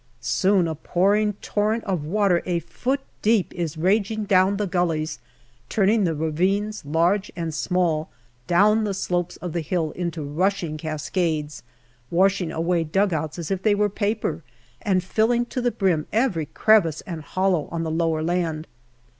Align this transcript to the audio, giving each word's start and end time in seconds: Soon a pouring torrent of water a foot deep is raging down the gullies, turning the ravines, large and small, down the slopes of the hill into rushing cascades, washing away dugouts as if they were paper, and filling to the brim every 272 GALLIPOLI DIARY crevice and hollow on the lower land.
Soon 0.19 0.67
a 0.67 0.73
pouring 0.73 1.33
torrent 1.43 1.83
of 1.83 2.03
water 2.03 2.41
a 2.47 2.57
foot 2.57 3.01
deep 3.21 3.53
is 3.53 3.77
raging 3.77 4.23
down 4.23 4.57
the 4.57 4.65
gullies, 4.65 5.19
turning 5.69 6.05
the 6.05 6.15
ravines, 6.15 6.83
large 6.83 7.31
and 7.35 7.53
small, 7.53 8.09
down 8.47 8.83
the 8.83 8.95
slopes 8.95 9.37
of 9.37 9.53
the 9.53 9.61
hill 9.61 9.91
into 9.91 10.23
rushing 10.23 10.75
cascades, 10.75 11.61
washing 12.09 12.51
away 12.51 12.83
dugouts 12.83 13.37
as 13.37 13.51
if 13.51 13.61
they 13.61 13.75
were 13.75 13.89
paper, 13.89 14.41
and 14.81 15.03
filling 15.03 15.45
to 15.45 15.61
the 15.61 15.69
brim 15.69 16.07
every 16.11 16.47
272 16.47 16.51
GALLIPOLI 16.51 16.51
DIARY 16.55 16.55
crevice 16.55 17.01
and 17.01 17.35
hollow 17.35 17.67
on 17.71 17.83
the 17.83 17.91
lower 17.95 18.23
land. 18.23 18.65